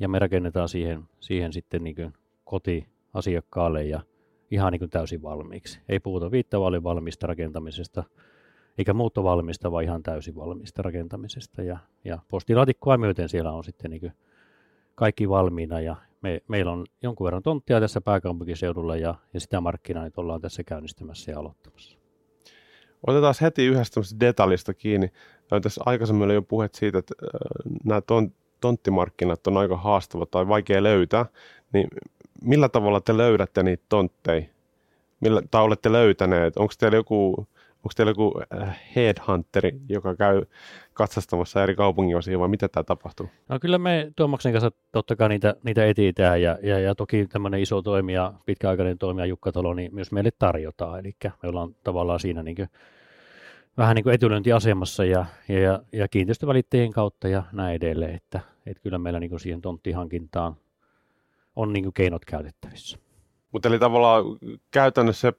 [0.00, 2.14] ja me rakennetaan siihen, siihen sitten niin
[2.44, 4.00] koti asiakkaalle ja
[4.50, 5.80] ihan niin täysin valmiiksi.
[5.88, 8.04] Ei puhuta viittavaalin valmista rakentamisesta,
[8.78, 11.62] eikä muuttovalmista, vaan ihan täysin valmista rakentamisesta.
[11.62, 14.12] Ja, ja postilaatikkoa myöten siellä on sitten niin
[14.94, 20.04] kaikki valmiina ja me, meillä on jonkun verran tonttia tässä pääkaupunkiseudulla ja, ja sitä markkinaa
[20.04, 21.98] nyt ollaan tässä käynnistämässä ja aloittamassa.
[23.06, 25.12] Otetaan heti yhdestä detaljista kiinni.
[25.62, 27.14] Tässä aikaisemmin oli jo puhet siitä, että
[27.84, 31.26] nämä ton, tonttimarkkinat on aika haastava tai vaikea löytää.
[31.72, 31.88] Niin
[32.42, 34.42] millä tavalla te löydätte niitä tontteja?
[35.20, 36.56] Millä, tai olette löytäneet?
[36.56, 37.46] Onko teillä joku
[37.78, 40.42] onko teillä joku äh, headhunteri, joka käy
[40.94, 43.28] katsastamassa eri kaupunginosia vai mitä tämä tapahtuu?
[43.48, 47.60] No kyllä me Tuomaksen kanssa totta kai niitä, niitä etsitään ja, ja, ja toki tämmöinen
[47.60, 50.98] iso toimija, pitkäaikainen toimija Jukka Talo, niin myös meille tarjotaan.
[50.98, 52.68] Eli me ollaan tavallaan siinä niin kuin,
[53.76, 58.14] vähän niin kuin etulyöntiasemassa ja, ja, ja, ja kiinteistövälittäjien kautta ja näin edelleen.
[58.14, 60.56] Että, että kyllä meillä niin kuin siihen tonttihankintaan
[61.56, 62.98] on niin kuin keinot käytettävissä.
[63.52, 64.24] Mutta eli tavallaan
[64.70, 65.32] käytännössä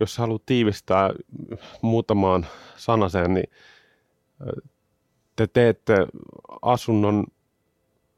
[0.00, 1.10] jos haluat tiivistää
[1.82, 3.50] muutamaan sanaseen, niin
[5.36, 6.06] te teette
[6.62, 7.24] asunnon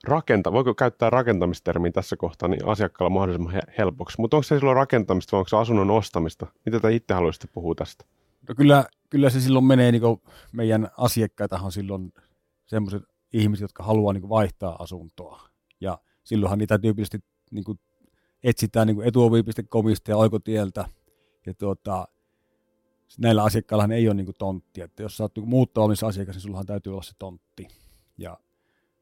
[0.04, 5.32] rakenta, voiko käyttää rakentamistermiä tässä kohtaa niin asiakkaalla mahdollisimman helpoksi, mutta onko se silloin rakentamista
[5.32, 6.46] vai onko se asunnon ostamista?
[6.64, 8.04] Mitä te itse haluaisitte puhua tästä?
[8.48, 10.02] No kyllä, kyllä se silloin menee, niin
[10.52, 12.12] meidän asiakkaitahan silloin
[12.66, 15.48] sellaiset ihmiset, jotka haluaa niin vaihtaa asuntoa.
[15.80, 17.18] Ja silloinhan niitä tyypillisesti
[17.50, 17.64] niin
[18.44, 20.84] etsitään niin etuovi.comista ja oikotieltä–
[21.46, 22.08] ja tuota,
[23.18, 24.84] näillä asiakkailla ei ole niin tonttia.
[24.84, 27.68] Että jos sä oot niin asiakas, niin sullahan täytyy olla se tontti.
[28.18, 28.38] Ja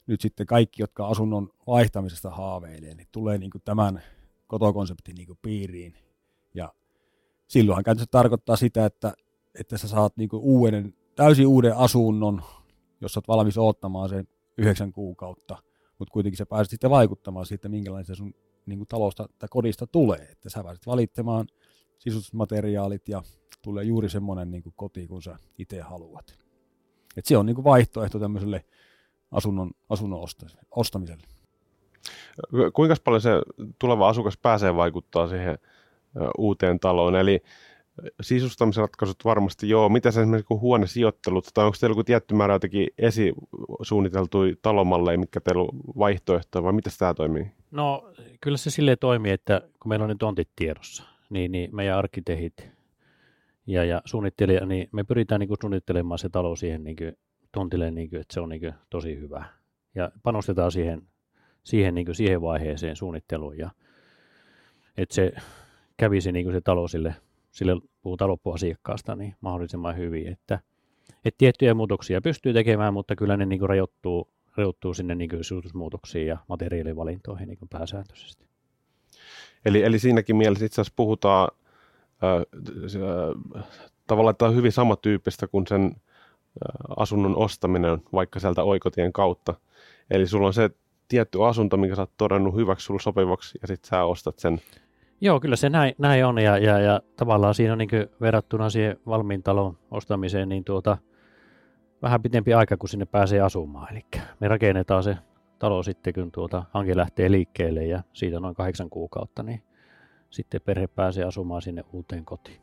[0.06, 4.02] nyt sitten kaikki, jotka asunnon vaihtamisesta haaveilee, niin tulee niin tämän
[4.46, 5.94] kotokonseptin niin piiriin.
[6.54, 6.72] Ja
[7.48, 9.12] silloinhan käytännössä tarkoittaa sitä, että,
[9.54, 12.42] että sä saat niin uuden, täysin uuden asunnon,
[13.00, 15.56] jos oot valmis odottamaan sen yhdeksän kuukautta,
[15.98, 18.34] mutta kuitenkin sä pääset sitten vaikuttamaan siitä, minkälainen se sun
[18.66, 20.28] niin talosta tai kodista tulee.
[20.32, 21.46] Että sä pääset valitsemaan–
[22.00, 23.22] sisustusmateriaalit ja
[23.62, 26.38] tulee juuri semmoinen niin kuin koti, kun sä itse haluat.
[27.16, 28.64] Et se on niin kuin vaihtoehto tämmöiselle
[29.30, 30.20] asunnon, asunnon
[30.70, 31.26] ostamiselle.
[32.72, 33.30] Kuinka paljon se
[33.78, 35.58] tuleva asukas pääsee vaikuttaa siihen
[36.38, 37.16] uuteen taloon?
[37.16, 37.42] Eli
[38.22, 39.88] sisustamisratkaisut varmasti joo.
[39.88, 45.40] Mitä se esimerkiksi kun huonesijoittelut, tai onko teillä joku tietty määrä jotenkin esisuunniteltuja talomalleja, mitkä
[45.40, 47.46] teillä on vaihtoehtoja, vai miten tämä toimii?
[47.70, 51.98] No kyllä se silleen toimii, että kun meillä on ne tontit tiedossa, niin, niin meidän
[51.98, 52.70] arkkitehit
[53.66, 57.16] ja, ja suunnittelija, niin me pyritään niin kuin suunnittelemaan se talo siihen niin kuin,
[57.52, 59.44] tontille, niin kuin, että se on niin kuin, tosi hyvä.
[59.94, 61.02] Ja panostetaan siihen,
[61.64, 63.70] siihen, niin kuin, siihen vaiheeseen suunnitteluun, ja
[64.96, 65.32] että se
[65.96, 67.14] kävisi niin kuin se talo sille,
[67.50, 70.60] sille puhutaan loppuasiakkaasta niin mahdollisimman hyvin, että,
[71.24, 76.26] että tiettyjä muutoksia pystyy tekemään, mutta kyllä ne niin kuin rajoittuu, rajoittuu sinne niin kuin
[76.26, 78.49] ja materiaalivalintoihin niin kuin pääsääntöisesti.
[79.64, 81.48] Eli, eli siinäkin mielessä itse asiassa puhutaan
[82.24, 82.42] äh,
[84.06, 85.92] tavallaan, että on hyvin samantyyppistä kuin sen äh,
[86.96, 89.54] asunnon ostaminen vaikka sieltä oikotien kautta.
[90.10, 90.70] Eli sulla on se
[91.08, 94.60] tietty asunto, minkä sä oot todennut hyväksi sulla sopivaksi, ja sitten sä ostat sen.
[95.20, 98.96] Joo, kyllä se näin, näin on, ja, ja, ja tavallaan siinä on niin verrattuna siihen
[99.06, 100.98] valmiin talon ostamiseen, niin tuota,
[102.02, 103.92] vähän pitempi aika, kun sinne pääsee asumaan.
[103.92, 104.04] Eli
[104.40, 105.16] me rakennetaan se
[105.60, 109.62] talo sitten, kun tuota hanke lähtee liikkeelle ja siitä noin kahdeksan kuukautta, niin
[110.30, 112.60] sitten perhe pääsee asumaan sinne uuteen kotiin.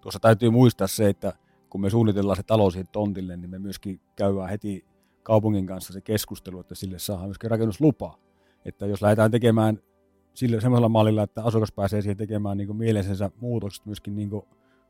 [0.00, 1.32] Tuossa täytyy muistaa se, että
[1.70, 4.84] kun me suunnitellaan se talo siihen tontille, niin me myöskin käydään heti
[5.22, 8.18] kaupungin kanssa se keskustelu, että sille saadaan myöskin rakennuslupa.
[8.64, 9.78] Että jos lähdetään tekemään
[10.34, 14.30] sillä semmoisella mallilla, että asukas pääsee siihen tekemään niin mielensä muutokset myöskin niin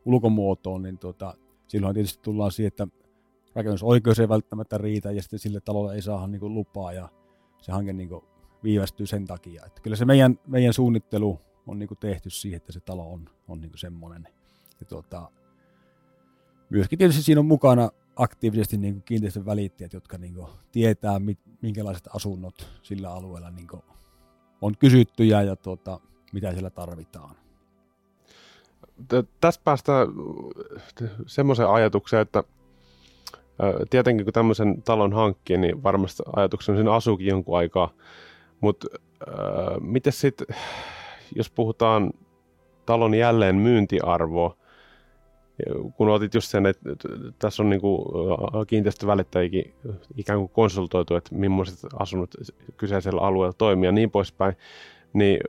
[0.04, 1.34] ulkomuotoon, niin tuota,
[1.68, 2.86] silloin tietysti tullaan siihen, että
[3.54, 7.08] rakennusoikeus ei välttämättä riitä ja sitten sille talolle ei saa niin lupaa ja
[7.58, 8.10] se hanke niin
[8.64, 9.62] viivästyy sen takia.
[9.66, 13.60] Että kyllä se meidän, meidän suunnittelu on niin tehty siihen, että se talo on, on
[13.60, 14.28] niin semmoinen.
[14.80, 15.30] Ja tuota,
[16.70, 20.36] myöskin tietysti siinä on mukana aktiivisesti niin kiinteistön välittäjät, jotka niin
[20.72, 21.20] tietää,
[21.62, 23.68] minkälaiset asunnot sillä alueella niin
[24.60, 26.00] on kysyttyjä ja tuota,
[26.32, 27.36] mitä siellä tarvitaan.
[29.40, 30.08] Tässä päästään
[31.26, 32.44] semmoiseen ajatukseen, että
[33.90, 37.90] Tietenkin kun tämmöisen talon hankkii, niin varmasti ajatuksena siinä asuukin jonkun aikaa.
[38.60, 38.86] Mutta
[39.28, 40.46] äh, miten sitten,
[41.36, 42.10] jos puhutaan
[42.86, 44.56] talon jälleen myyntiarvoa,
[45.96, 46.90] kun otit just sen, että
[47.38, 48.12] tässä on niinku
[48.66, 49.74] kiinteistövälittäjikin
[50.16, 52.30] ikään kuin konsultoitu, että millaiset asunnot
[52.76, 54.56] kyseisellä alueella toimii ja niin poispäin,
[55.12, 55.40] niin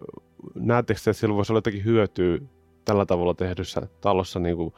[0.56, 2.40] näettekö että sillä voisi olla jotakin hyötyä
[2.86, 4.74] tällä tavalla tehdyssä talossa niin kuin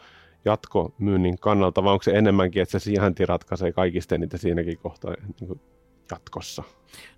[0.45, 5.47] jatkomyynnin kannalta, vai onko se enemmänkin, että se sijainti ratkaisee kaikista eniten siinäkin kohtaa niin
[5.47, 5.61] kuin
[6.11, 6.63] jatkossa?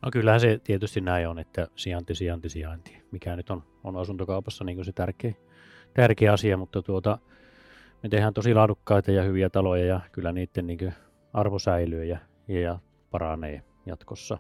[0.02, 4.64] No kyllähän se tietysti näin on, että sijainti, sijainti, sijainti, mikä nyt on, on asuntokaupassa
[4.64, 5.34] niin kuin se tärkeä,
[5.94, 7.18] tärkeä asia, mutta tuota,
[8.04, 10.94] me tehdään tosi laadukkaita ja hyviä taloja ja kyllä niiden niin kuin
[11.34, 12.80] arvo säilyy ja, ja
[13.12, 14.38] paranee jatkossa.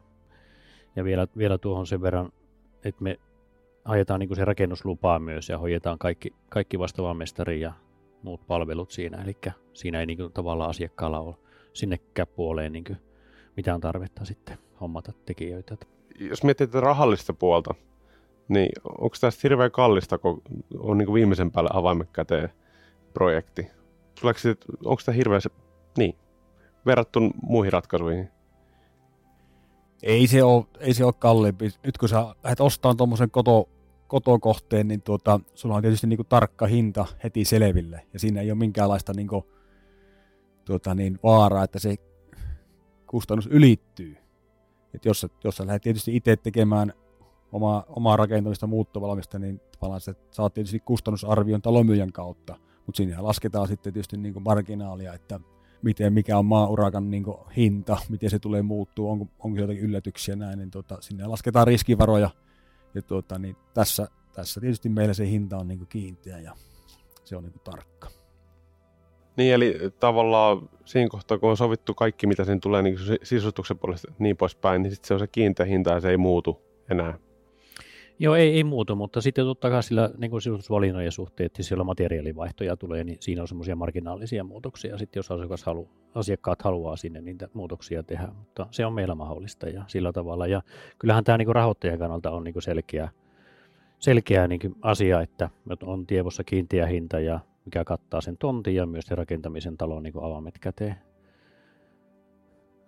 [0.95, 2.31] Ja vielä, vielä tuohon sen verran
[2.83, 3.19] että me
[3.85, 7.73] ajetaan niin kuin se rakennuslupaa myös ja hoidetaan kaikki, kaikki vastaavaan mestari ja
[8.23, 9.23] muut palvelut siinä.
[9.23, 9.37] Eli
[9.73, 11.35] siinä ei niin kuin, tavallaan asiakkaalla ole
[11.73, 12.97] sinnekään puoleen niin kuin,
[13.57, 15.77] mitään tarvetta sitten hommata tekijöitä.
[16.19, 17.73] Jos miettii tätä rahallista puolta,
[18.47, 20.41] niin onko tästä hirveän kallista, kun
[20.79, 22.49] on niin kuin viimeisen päälle avaimet käteen
[23.13, 23.67] projekti?
[24.85, 25.49] onko tämä hirveän se,
[25.97, 26.15] niin,
[26.85, 28.29] verrattuna muihin ratkaisuihin?
[30.03, 31.69] Ei se ole, ei se ole kalliimpi.
[31.83, 33.69] Nyt kun sä lähdet ostamaan tuommoisen koto,
[34.07, 38.05] kotokohteen, niin tuota, sulla on tietysti niin kuin tarkka hinta heti selville.
[38.13, 39.45] Ja siinä ei ole minkäänlaista niin kuin,
[40.65, 41.95] tuota, niin vaaraa, että se
[43.07, 44.17] kustannus ylittyy.
[44.93, 46.93] Et jos, jos sä lähdet tietysti itse tekemään
[47.51, 53.67] omaa, omaa rakentamista muuttovalmista, niin tavallaan sä saat tietysti kustannusarvion talomyyjän kautta, mutta siinä lasketaan
[53.67, 55.39] sitten tietysti niin kuin marginaalia, että
[55.81, 57.25] miten, mikä on maaurakan niin
[57.57, 62.29] hinta, miten se tulee muuttuu, onko, onko jotakin yllätyksiä näin, niin tuota, sinne lasketaan riskivaroja.
[62.97, 66.55] Ja tuota, niin tässä, tässä tietysti meillä se hinta on niin kiinteä ja
[67.23, 68.07] se on niin tarkka.
[69.37, 74.13] Niin, eli tavallaan siinä kohtaa, kun on sovittu kaikki, mitä sen tulee niin sisustuksen puolesta
[74.19, 77.19] niin poispäin, niin sitten se on se kiinteä hinta ja se ei muutu enää.
[78.19, 80.41] Joo, ei, ei muutu, mutta sitten totta kai sillä niin kuin
[81.09, 84.97] suhteen, että siellä materiaalivaihtoja tulee, niin siinä on semmoisia marginaalisia muutoksia.
[84.97, 89.69] Sitten jos asiakas halu, asiakkaat haluaa sinne niitä muutoksia tehdä, mutta se on meillä mahdollista
[89.69, 90.47] ja sillä tavalla.
[90.47, 90.61] Ja
[90.99, 93.09] kyllähän tämä niin rahoittajan kannalta on niin selkeä,
[93.99, 95.49] selkeä niin asia, että
[95.83, 100.13] on tievossa kiinteä hinta ja mikä kattaa sen tontin ja myös sen rakentamisen talon niin
[100.21, 100.95] avaimet käteen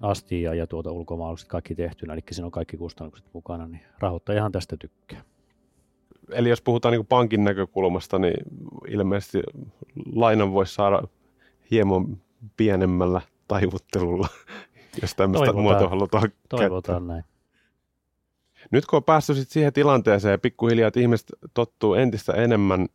[0.02, 4.52] asti ja, ja tuota ulkomaalaiset kaikki tehtynä, eli siinä on kaikki kustannukset mukana, niin rahoittajahan
[4.52, 5.22] tästä tykkää.
[6.32, 8.44] Eli jos puhutaan niin pankin näkökulmasta, niin
[8.88, 9.42] ilmeisesti
[10.16, 11.02] lainan voisi saada
[11.72, 12.18] hieman
[12.58, 14.28] pienemmällä taivuttelulla,
[15.02, 17.16] jos tämmöistä toivotaan, muotoa halutaan Toivotaan käyttää.
[17.16, 17.24] näin.
[18.72, 22.88] Nyt kun on päästy sit siihen tilanteeseen ja pikkuhiljaa, että ihmiset tottuu entistä enemmän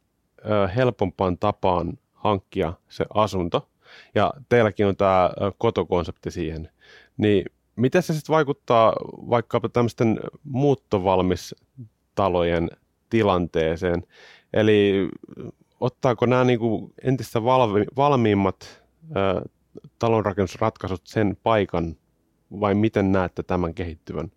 [0.50, 3.68] ö, helpompaan tapaan hankkia se asunto,
[4.14, 6.70] ja teilläkin on tämä kotokonsepti siihen,
[7.16, 7.44] niin
[7.76, 8.92] miten se sitten vaikuttaa
[9.30, 12.70] vaikkapa tämmöisten muuttovalmistalojen
[13.11, 14.02] tilanteeseen?
[14.52, 15.09] Eli
[15.80, 18.83] ottaako nämä niin kuin entistä valmi, valmiimmat
[19.16, 19.42] ä,
[19.98, 21.96] talonrakennusratkaisut sen paikan
[22.61, 24.33] vai miten näette tämän kehittyvän?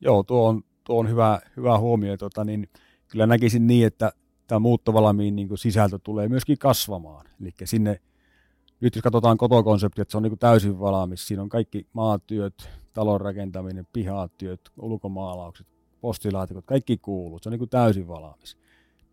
[0.00, 2.16] Joo, tuo on, tuo on hyvä, hyvä huomio.
[2.16, 2.68] Tota, niin
[3.08, 4.12] kyllä näkisin niin, että
[4.46, 7.26] tämä muuttovalmiin niin kuin sisältö tulee myöskin kasvamaan.
[7.40, 8.00] Eli sinne
[8.80, 13.20] nyt jos katsotaan kotokonsepti, että se on niin täysin valmis, siinä on kaikki maatyöt, talon
[13.20, 15.66] rakentaminen, pihatyöt, ulkomaalaukset,
[16.00, 18.56] postilaatikot, kaikki kuuluu, se on niin täysin valmis.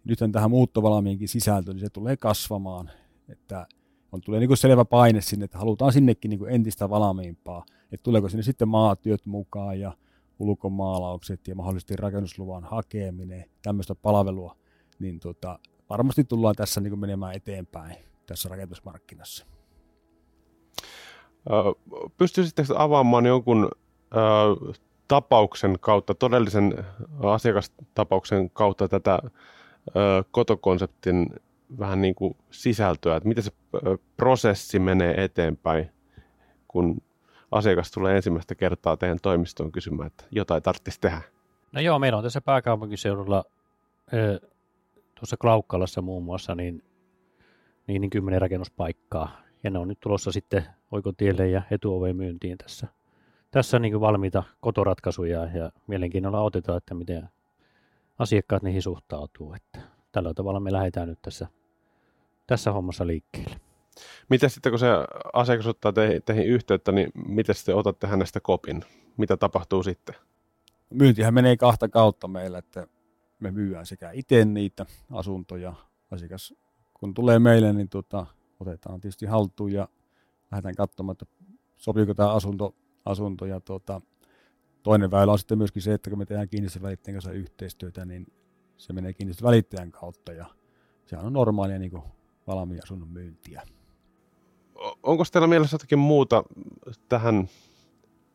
[0.06, 2.90] Nythän tähän muuttovalmiinkin sisältö, niin se tulee kasvamaan,
[3.30, 3.68] että
[4.12, 8.44] on tulee niin selvä paine sinne, että halutaan sinnekin niin entistä valmiimpaa, että tuleeko sinne
[8.44, 9.94] sitten maatyöt mukaan ja
[10.40, 14.56] ulkomaalaukset ja mahdollisesti rakennusluvan hakeminen, tämmöistä palvelua,
[15.00, 19.46] niin tota, varmasti tullaan tässä niin menemään eteenpäin tässä rakennusmarkkinassa.
[22.18, 23.72] Pystyisittekö avaamaan jonkun
[25.08, 26.86] tapauksen kautta, todellisen
[27.24, 29.20] asiakastapauksen kautta tätä
[30.32, 31.30] kotokonseptin
[31.80, 33.52] vähän niin kuin sisältöä, että miten se
[34.18, 35.92] prosessi menee eteenpäin,
[36.68, 37.02] kun
[37.52, 41.22] asiakas tulee ensimmäistä kertaa teidän toimistoon kysymään, että jotain tarvitsisi tehdä?
[41.72, 43.44] No joo, meillä on tässä pääkaupunkiseudulla
[45.16, 46.84] tuossa Klaukkalassa muun muassa niin,
[47.88, 52.88] niin, niin kymmenen rakennuspaikkaa, ja ne on nyt tulossa sitten oikotielle ja etuoveen myyntiin tässä.
[53.52, 57.30] Tässä on niin valmiita kotoratkaisuja ja mielenkiinnolla otetaan, että miten
[58.20, 59.54] asiakkaat niihin suhtautuu.
[59.54, 59.80] Että
[60.12, 61.48] tällä tavalla me lähdetään nyt tässä,
[62.48, 63.60] tässä hommassa liikkeelle.
[64.30, 64.88] Miten sitten, kun se
[65.34, 68.84] asiakas ottaa te, teihin yhteyttä, niin miten sitten otatte hänestä kopin?
[69.18, 70.16] Mitä tapahtuu sitten?
[70.90, 72.88] Myyntihän menee kahta kautta meillä, että
[73.40, 75.74] me myydään sekä itse niitä asuntoja.
[76.12, 76.54] Asiakas,
[76.94, 78.26] kun tulee meille, niin tuota,
[78.60, 79.88] otetaan tietysti haltuun ja
[80.56, 81.26] lähdetään katsomaan, että
[81.76, 84.02] sopiiko tämä asunto, asunto ja tuota,
[84.84, 88.28] toinen väylä on sitten myöskin se, että kun me tehdään kiinnistys välittäjän kanssa yhteistyötä, niin
[88.78, 90.46] se menee kiinnistys välittäjän kautta ja
[91.06, 91.92] sehän on normaalia niin
[92.48, 93.62] valmiin asunnon myyntiä.
[95.04, 96.44] Onko teillä mielessä jotakin muuta
[97.10, 97.50] tähän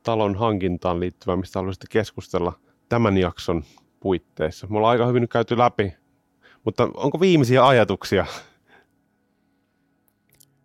[0.03, 2.53] talon hankintaan liittyvää, mistä haluaisitte keskustella
[2.89, 3.65] tämän jakson
[4.01, 4.67] puitteissa?
[4.67, 5.95] Me ollaan aika hyvin nyt käyty läpi,
[6.65, 8.27] mutta onko viimeisiä ajatuksia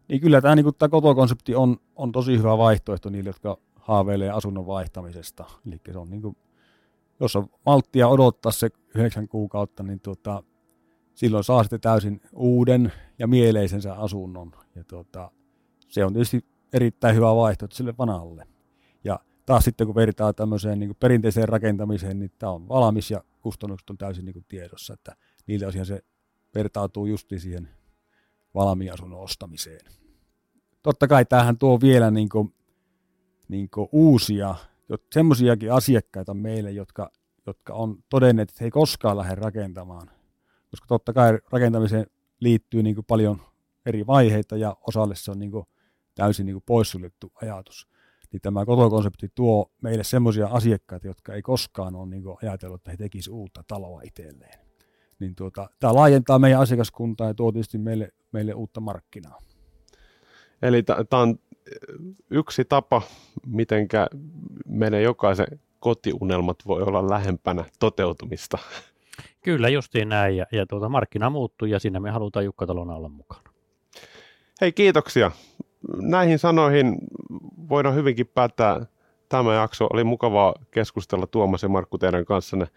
[0.08, 4.68] niin kyllä tämä, niin tämä kotokonsepti on, on tosi hyvä vaihtoehto niille, jotka haaveilee asunnon
[4.68, 5.46] vaihtamisesta.
[5.68, 6.38] Eli se on niin kuin,
[7.20, 10.44] jos on malttia odottaa se yhdeksän kuukautta, niin tuota,
[11.14, 14.52] silloin saa sitten täysin uuden ja mieleisensä asunnon.
[14.76, 15.32] Ja tuota,
[15.88, 18.48] se on tietysti erittäin hyvä vaihtoehto sille vanalle.
[19.04, 23.90] Ja taas sitten kun vertaa tämmöiseen niin perinteiseen rakentamiseen, niin tämä on valmis ja kustannukset
[23.90, 25.16] on täysin niin tiedossa, että
[25.48, 26.04] niiltä osin se
[26.56, 27.70] vertautuu justi siihen
[28.56, 29.86] valmiin asunnon ostamiseen.
[30.82, 32.54] Totta kai tämähän tuo vielä niin kuin,
[33.48, 34.56] niin kuin uusia,
[35.14, 37.12] semmoisiakin asiakkaita meille, jotka,
[37.46, 40.10] jotka on todenneet, että he ei koskaan lähde rakentamaan.
[40.72, 42.06] Koska totta kai rakentamiseen
[42.40, 43.42] liittyy niin kuin paljon
[43.86, 45.66] eri vaiheita ja osalle se on niin kuin
[46.16, 47.88] täysin niin kuin poissuljettu ajatus.
[48.32, 52.92] Niin tämä kotokonsepti tuo meille semmoisia asiakkaita, jotka ei koskaan ole niin kuin ajatellut, että
[52.92, 54.60] he tekisivät uutta taloa itselleen.
[55.20, 59.40] Niin tuota, tämä laajentaa meidän asiakaskuntaa ja tuo tietysti meille, meille uutta markkinaa.
[60.62, 61.40] Eli tämä on
[62.30, 63.02] yksi tapa,
[63.46, 63.88] miten
[64.66, 65.48] meidän jokaisen
[65.80, 68.58] kotiunelmat voi olla lähempänä toteutumista.
[69.42, 70.38] Kyllä, justiin näin.
[70.38, 73.50] Ja, ja tuota, markkina muuttuu ja siinä me halutaan Jukkatalon olla mukana.
[74.62, 75.32] Hei, kiitoksia.
[76.02, 76.98] Näihin sanoihin
[77.70, 78.86] voidaan hyvinkin päättää
[79.30, 79.88] tämä jakso.
[79.94, 82.68] Oli mukavaa keskustella Tuomas ja Markku teidän kanssanne.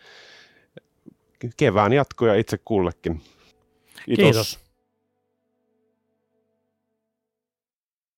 [1.56, 3.20] Kevään jatkoja itse kullekin.
[4.04, 4.24] Kiitos.
[4.24, 4.67] Kiitos.